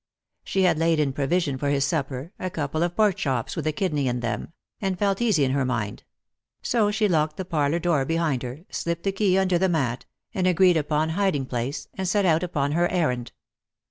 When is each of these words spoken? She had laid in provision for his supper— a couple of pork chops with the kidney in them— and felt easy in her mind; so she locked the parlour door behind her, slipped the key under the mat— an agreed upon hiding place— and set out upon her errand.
She 0.43 0.63
had 0.63 0.79
laid 0.79 0.99
in 0.99 1.13
provision 1.13 1.59
for 1.59 1.69
his 1.69 1.85
supper— 1.85 2.31
a 2.39 2.49
couple 2.49 2.81
of 2.81 2.95
pork 2.95 3.15
chops 3.17 3.55
with 3.55 3.65
the 3.65 3.71
kidney 3.71 4.07
in 4.07 4.21
them— 4.21 4.51
and 4.81 4.97
felt 4.97 5.21
easy 5.21 5.43
in 5.43 5.51
her 5.51 5.63
mind; 5.63 6.05
so 6.63 6.89
she 6.89 7.07
locked 7.07 7.37
the 7.37 7.45
parlour 7.45 7.77
door 7.77 8.03
behind 8.03 8.41
her, 8.41 8.61
slipped 8.71 9.03
the 9.03 9.11
key 9.11 9.37
under 9.37 9.59
the 9.59 9.69
mat— 9.69 10.07
an 10.33 10.47
agreed 10.47 10.75
upon 10.75 11.09
hiding 11.09 11.45
place— 11.45 11.87
and 11.99 12.07
set 12.07 12.25
out 12.25 12.41
upon 12.41 12.71
her 12.71 12.89
errand. 12.89 13.31